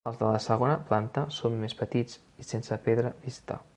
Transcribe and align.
Els 0.09 0.15
de 0.19 0.27
la 0.27 0.37
segona 0.45 0.77
planta 0.87 1.25
són 1.35 1.59
més 1.65 1.77
petits 1.83 2.17
i 2.45 2.47
sense 2.53 2.81
pedra 2.89 3.13
vista. 3.29 3.61